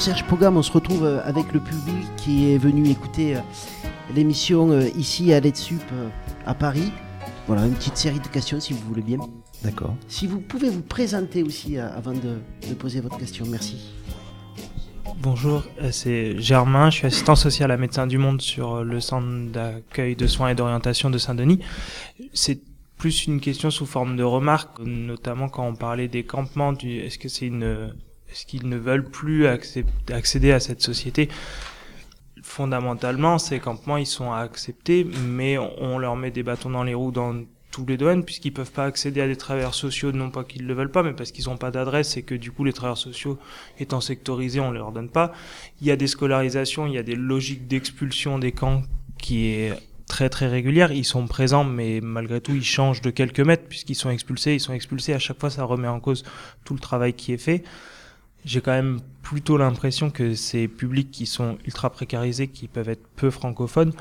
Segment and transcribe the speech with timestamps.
[0.00, 3.40] Alors Serge Pogam, on se retrouve euh, avec le public qui est venu écouter euh,
[4.14, 5.82] l'émission euh, ici à l'EDSUP
[6.46, 6.90] à Paris.
[7.46, 9.18] Voilà, une petite série de questions si vous voulez bien.
[9.62, 9.94] D'accord.
[10.08, 13.92] Si vous pouvez vous présenter aussi avant de, de poser votre question, merci.
[15.18, 20.16] Bonjour, c'est Germain, je suis assistant social à Médecins du Monde sur le centre d'accueil
[20.16, 21.60] de soins et d'orientation de Saint-Denis.
[22.32, 22.62] C'est
[22.96, 27.18] plus une question sous forme de remarque, notamment quand on parlait des campements, du, est-ce
[27.18, 27.92] que c'est une,
[28.30, 31.28] est-ce qu'ils ne veulent plus accéder à cette société
[32.42, 37.12] Fondamentalement, ces campements, ils sont acceptés, mais on leur met des bâtons dans les roues
[37.12, 37.34] dans
[37.70, 40.74] tous les domaines puisqu'ils peuvent pas accéder à des travailleurs sociaux non pas qu'ils le
[40.74, 43.38] veulent pas mais parce qu'ils n'ont pas d'adresse et que du coup les travailleurs sociaux
[43.78, 45.32] étant sectorisés on leur donne pas
[45.80, 48.82] il y a des scolarisations il y a des logiques d'expulsion des camps
[49.18, 49.72] qui est
[50.10, 50.92] très très régulière.
[50.92, 54.54] Ils sont présents, mais malgré tout, ils changent de quelques mètres puisqu'ils sont expulsés.
[54.54, 55.14] Ils sont expulsés.
[55.14, 56.24] À chaque fois, ça remet en cause
[56.64, 57.62] tout le travail qui est fait.
[58.44, 63.06] J'ai quand même plutôt l'impression que ces publics qui sont ultra précarisés, qui peuvent être
[63.16, 63.92] peu francophones,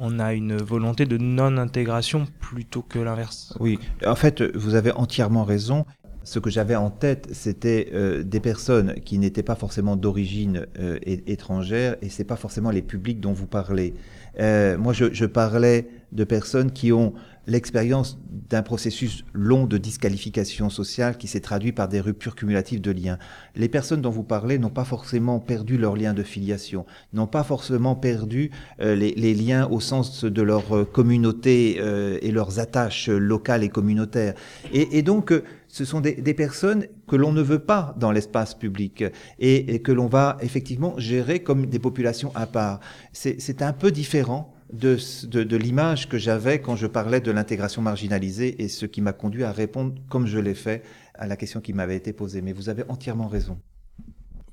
[0.00, 3.56] on a une volonté de non-intégration plutôt que l'inverse.
[3.60, 5.86] Oui, en fait, vous avez entièrement raison.
[6.24, 10.98] Ce que j'avais en tête, c'était euh, des personnes qui n'étaient pas forcément d'origine euh,
[11.04, 13.94] étrangère, et c'est pas forcément les publics dont vous parlez.
[14.40, 17.14] Euh, moi, je, je, parlais de personnes qui ont
[17.46, 18.18] l'expérience
[18.50, 23.18] d'un processus long de disqualification sociale qui s'est traduit par des ruptures cumulatives de liens.
[23.54, 27.44] Les personnes dont vous parlez n'ont pas forcément perdu leurs liens de filiation, n'ont pas
[27.44, 33.08] forcément perdu euh, les, liens au sens de leur euh, communauté euh, et leurs attaches
[33.08, 34.34] locales et communautaires.
[34.72, 35.32] Et, donc,
[35.68, 39.04] ce sont des, personnes que l'on ne veut pas dans l'espace public
[39.38, 42.80] et que l'on va effectivement gérer comme des populations à part.
[43.12, 48.62] C'est un peu différent de, de, l'image que j'avais quand je parlais de l'intégration marginalisée
[48.62, 50.82] et ce qui m'a conduit à répondre comme je l'ai fait
[51.14, 52.42] à la question qui m'avait été posée.
[52.42, 53.58] Mais vous avez entièrement raison.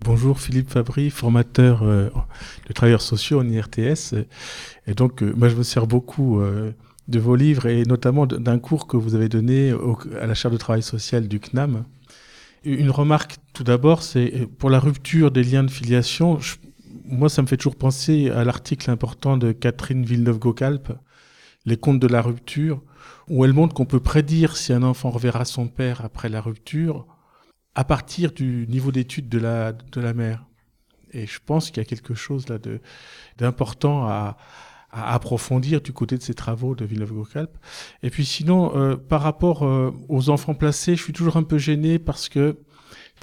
[0.03, 2.09] Bonjour Philippe Fabry, formateur euh,
[2.68, 4.16] de travailleurs sociaux en IRTS.
[4.85, 6.73] Et donc, euh, moi, je me sers beaucoup euh,
[7.07, 9.73] de vos livres et notamment d'un cours que vous avez donné
[10.19, 11.85] à la chaire de travail social du CNAM.
[12.66, 16.38] Une remarque tout d'abord, c'est pour la rupture des liens de filiation,
[17.06, 20.94] moi, ça me fait toujours penser à l'article important de Catherine Villeneuve-Gocalpe,
[21.66, 22.81] Les contes de la rupture,
[23.30, 27.06] où elle montre qu'on peut prédire si un enfant reverra son père après la rupture
[27.75, 30.46] à partir du niveau d'études de la, de la mère.
[31.12, 32.58] Et je pense qu'il y a quelque chose là
[33.38, 34.38] d'important à,
[34.94, 37.58] à approfondir du côté de ces travaux de Villeneuve-Gocalpe.
[38.03, 41.58] Et puis sinon, euh, par rapport euh, aux enfants placés, je suis toujours un peu
[41.58, 42.59] gêné parce que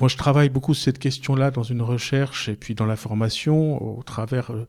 [0.01, 3.99] moi, je travaille beaucoup sur cette question-là dans une recherche et puis dans la formation.
[3.99, 4.67] Au travers, euh,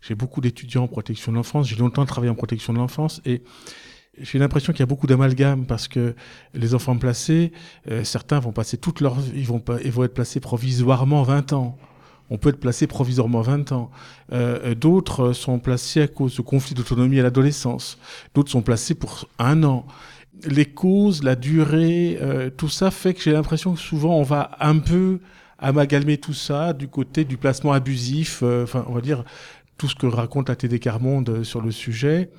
[0.00, 1.66] j'ai beaucoup d'étudiants en protection de l'enfance.
[1.66, 3.42] J'ai longtemps travaillé en protection de l'enfance et
[4.20, 6.14] j'ai l'impression qu'il y a beaucoup d'amalgame parce que
[6.54, 7.52] les enfants placés,
[7.90, 11.52] euh, certains vont passer toute leur vie, ils vont ils vont être placés provisoirement 20
[11.52, 11.76] ans.
[12.30, 13.90] On peut être placé provisoirement 20 ans.
[14.32, 17.98] Euh, D'autres sont placés à cause de conflits d'autonomie à l'adolescence.
[18.34, 19.86] D'autres sont placés pour un an
[20.46, 24.50] les causes, la durée, euh, tout ça fait que j'ai l'impression que souvent on va
[24.60, 25.20] un peu
[25.58, 29.24] amalgamer tout ça du côté du placement abusif, euh, enfin on va dire
[29.78, 32.30] tout ce que raconte la TD Carmonde euh, sur le sujet,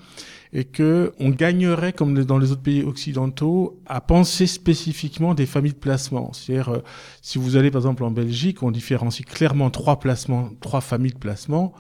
[0.52, 5.74] et que on gagnerait, comme dans les autres pays occidentaux, à penser spécifiquement des familles
[5.74, 6.34] de placement.
[6.34, 6.84] C'est-à-dire, euh,
[7.22, 11.20] si vous allez par exemple en Belgique, on différencie clairement trois placements, trois familles de
[11.20, 11.74] placement.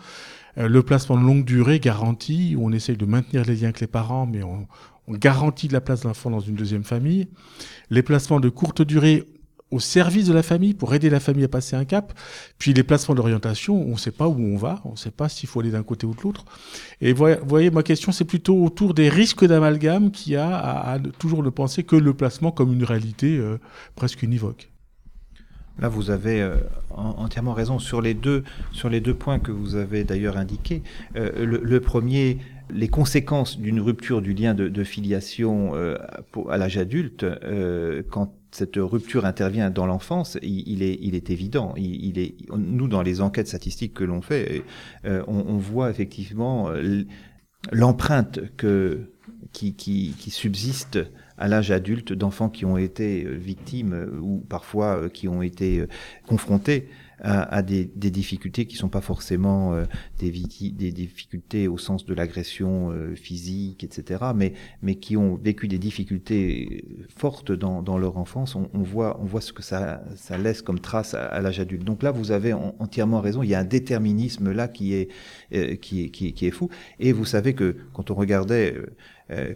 [0.58, 3.81] Euh, le placement de longue durée garanti, où on essaye de maintenir les liens avec
[3.81, 4.68] les parents, mais on,
[5.09, 7.28] on garantit la place de l'enfant dans une deuxième famille.
[7.90, 9.25] Les placements de courte durée
[9.72, 12.14] au service de la famille pour aider la famille à passer un cap.
[12.58, 15.30] Puis les placements d'orientation, on ne sait pas où on va, on ne sait pas
[15.30, 16.46] s'il faut aller d'un côté ou de l'autre.
[17.02, 21.44] Et vous voyez, ma question, c'est plutôt autour des risques d'amalgame qui a à, toujours
[21.44, 23.58] ne penser que le placement comme une réalité euh,
[23.96, 24.70] presque univoque.
[25.80, 26.58] Là, vous avez euh,
[26.90, 30.84] entièrement raison sur les deux sur les deux points que vous avez d'ailleurs indiqués.
[31.16, 32.40] Euh, le, premier,
[32.72, 35.98] les conséquences d'une rupture du lien de, filiation euh,
[36.50, 41.76] à l'âge adulte, euh, quand cette rupture intervient dans l'enfance, il, est, évident.
[42.58, 44.64] Nous, dans les enquêtes statistiques que l'on fait,
[45.06, 46.72] euh, on, voit effectivement
[47.72, 49.12] l'empreinte que
[49.52, 51.00] qui subsiste
[51.38, 55.86] à l'âge adulte d'enfants qui ont été victimes ou parfois qui ont été
[56.28, 56.90] confrontés
[57.22, 59.86] à, des, difficultés qui sont pas forcément euh,
[60.20, 65.68] des, des, difficultés au sens de l'agression euh, physique, etc., mais, mais qui ont vécu
[65.68, 66.86] des difficultés
[67.16, 68.56] fortes dans, dans leur enfance.
[68.56, 71.84] On, on, voit, on voit ce que ça, ça laisse comme trace à, l'âge adulte.
[71.84, 73.44] Donc là, vous avez entièrement raison.
[73.44, 75.10] Il y a un déterminisme là qui est,
[75.54, 76.70] euh, qui, est, qui, qui est fou.
[77.00, 78.96] Et vous savez que quand on regardait euh,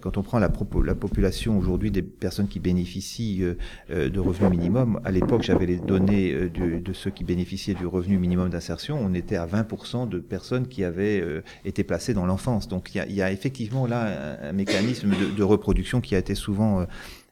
[0.02, 0.52] quand on prend la,
[0.84, 3.56] la population aujourd'hui des personnes qui bénéficient euh,
[3.90, 8.18] euh, de revenus minimum, à l'époque j'avais les données de ceux qui bénéficiaient du revenu
[8.18, 11.24] minimum d'insertion, on était à 20% de personnes qui avaient
[11.66, 12.68] été placées dans l'enfance.
[12.68, 16.86] Donc il y a, effectivement là un, mécanisme de, reproduction qui a été souvent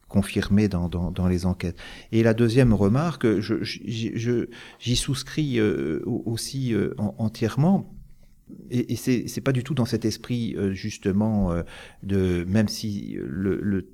[0.07, 1.77] confirmé dans, dans, les enquêtes.
[2.11, 5.59] Et la deuxième remarque, j'y souscris
[6.05, 7.91] aussi entièrement
[8.69, 11.63] et, et c'est pas du tout dans cet esprit euh, justement euh,
[12.03, 13.87] de même si le, le,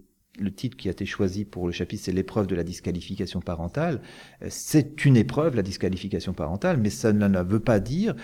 [0.56, 4.02] titre qui a été choisi pour le chapitre c'est l'épreuve de la disqualification parentale
[4.44, 8.16] euh, c'est une épreuve la disqualification parentale mais ça ne veut pas dire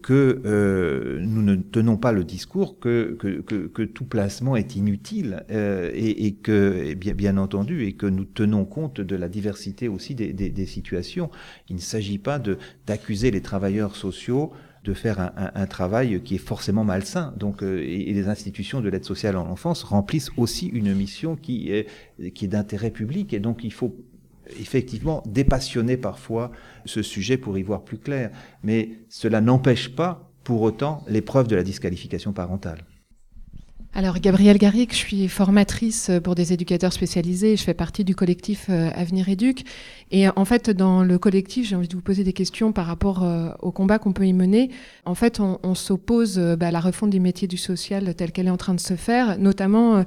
[0.00, 6.94] que nous ne tenons pas le discours que, que, tout placement est inutile et, que
[6.94, 11.30] bien, entendu et que nous tenons compte de la diversité aussi des, des, situations.
[11.68, 12.40] Il ne s'agit pas
[12.86, 14.52] d'accuser les travailleurs sociaux
[14.84, 17.32] de faire un, travail qui est forcément malsain.
[17.38, 21.72] Donc, euh, et, les institutions de l'aide sociale en enfance remplissent aussi une mission qui
[21.72, 21.88] est,
[22.32, 23.32] qui est d'intérêt public.
[23.32, 23.96] Et donc, il faut
[24.60, 26.50] effectivement dépassionner parfois
[26.84, 28.30] ce sujet pour y voir plus clair.
[28.62, 32.84] Mais cela n'empêche pas pour autant l'épreuve de la disqualification parentale.
[33.96, 37.56] Alors, Gabrielle Garrigue, je suis formatrice pour des éducateurs spécialisés.
[37.56, 39.62] Je fais partie du collectif euh, Avenir Éduc.
[40.10, 43.22] Et en fait, dans le collectif, j'ai envie de vous poser des questions par rapport
[43.22, 44.72] euh, au combat qu'on peut y mener.
[45.04, 48.48] En fait, on, s'oppose euh, bah, à la refonte des métiers du social telle qu'elle
[48.48, 50.04] est en train de se faire, notamment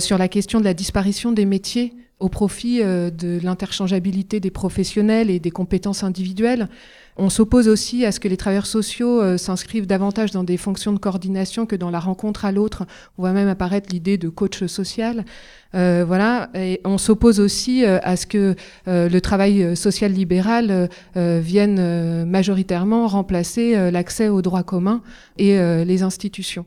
[0.00, 5.38] sur la question de la disparition des métiers au profit de l'interchangeabilité des professionnels et
[5.38, 6.68] des compétences individuelles.
[7.20, 10.92] On s'oppose aussi à ce que les travailleurs sociaux euh, s'inscrivent davantage dans des fonctions
[10.92, 12.84] de coordination que dans la rencontre à l'autre.
[13.18, 15.24] On voit même apparaître l'idée de coach social.
[15.74, 18.54] Euh, voilà, et on s'oppose aussi euh, à ce que
[18.86, 25.02] le travail social libéral vienne majoritairement remplacer l'accès aux droits communs
[25.36, 26.64] et les institutions.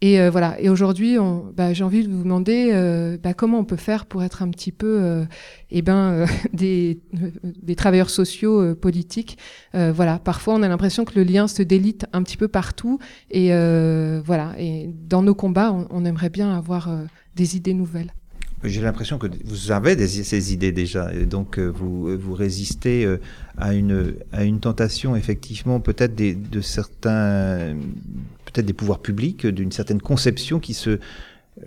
[0.00, 0.60] Et euh, voilà.
[0.60, 1.16] Et aujourd'hui,
[1.56, 4.50] bah, j'ai envie de vous demander euh, bah, comment on peut faire pour être un
[4.50, 5.24] petit peu, euh,
[5.70, 7.00] eh ben, des,
[7.76, 9.38] travailleurs sociaux politiques.
[9.72, 10.18] voilà.
[10.18, 12.98] Parfois, on a l'impression que le lien se délite un petit peu partout.
[13.30, 13.48] Et
[14.24, 14.54] voilà.
[14.58, 16.90] Et dans nos combats, on, aimerait bien avoir
[17.36, 18.12] des idées nouvelles.
[18.64, 23.06] J'ai l'impression que vous avez ces idées déjà, et donc vous, vous résistez
[23.56, 27.76] à une, à une tentation effectivement peut-être de certains
[28.50, 30.98] peut-être des pouvoirs publics, d'une certaine conception qui se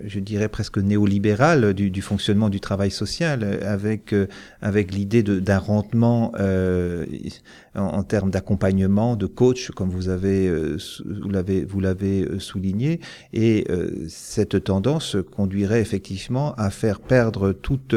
[0.04, 4.26] je dirais presque néolibérale du, du, fonctionnement du travail social, avec euh,
[4.60, 7.04] avec l'idée d'un rendement euh,
[7.74, 12.38] en, en, termes d'accompagnement, de coach, comme vous avez euh, vous l'avez vous l'avez euh,
[12.38, 13.00] souligné,
[13.32, 13.66] et
[14.08, 17.94] cette tendance conduirait effectivement à faire perdre toute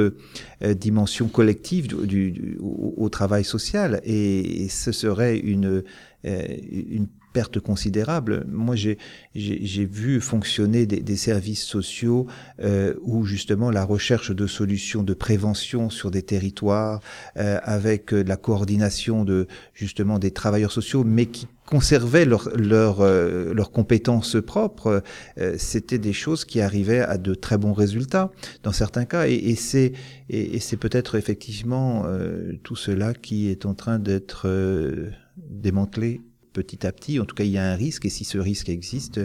[0.62, 5.84] dimension collective du, du, au, travail social, et, et ce serait une
[6.24, 8.46] une perte considérable.
[8.48, 12.28] Moi, j'ai vu fonctionner des, des services sociaux
[12.62, 17.02] euh, où justement la recherche de solutions de prévention sur des territoires,
[17.36, 23.02] euh, avec euh, la coordination de justement des travailleurs sociaux, mais qui conservaient leurs leur,
[23.02, 25.04] euh, leurs compétences propres,
[25.38, 28.32] euh, c'était des choses qui arrivaient à de très bons résultats
[28.64, 29.28] dans certains cas.
[29.28, 29.92] Et, et c'est
[30.30, 32.06] et, et c'est peut-être effectivement
[32.64, 34.48] tout cela qui est en train d'être
[35.38, 36.22] démantelé
[36.56, 37.20] petit à petit.
[37.20, 39.20] En tout cas, il y a un risque, et si ce risque existe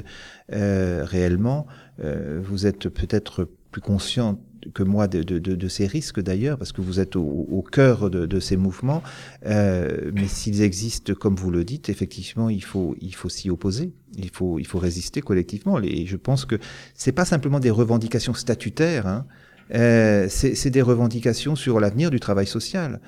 [0.52, 1.66] euh, réellement,
[2.04, 4.38] euh, vous êtes peut-être plus conscient
[4.74, 8.10] que moi de, de, de, ces risques d'ailleurs, parce que vous êtes au, au cœur
[8.10, 9.02] de, de, ces mouvements.
[9.46, 13.92] Euh, mais s'ils existent, comme vous le dites, effectivement, il faut, il faut s'y opposer.
[14.16, 15.80] Il faut, il faut résister collectivement.
[15.80, 16.56] Et je pense que
[16.94, 19.06] c'est pas simplement des revendications statutaires.
[19.06, 19.26] Hein.
[19.74, 23.00] Euh, c'est des revendications sur l'avenir du travail social.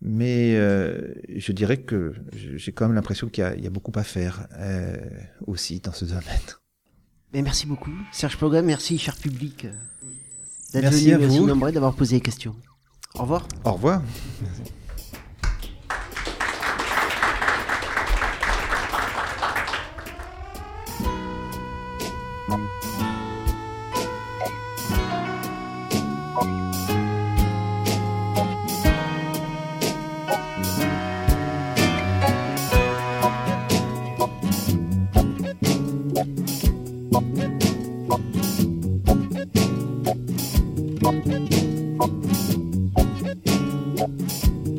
[0.00, 4.04] Mais euh, je dirais que j'ai quand même l'impression qu'il y, y, a beaucoup à
[4.04, 4.96] faire euh,
[5.46, 6.22] aussi dans ce domaine.
[7.32, 8.64] Mais merci beaucoup, Serge Pogam.
[8.64, 9.72] Merci, cher public, euh,
[10.72, 11.46] d'être venu à vous.
[11.46, 12.54] nombreux, d'avoir posé des questions.
[13.14, 13.46] Au revoir.
[13.64, 14.02] Au revoir.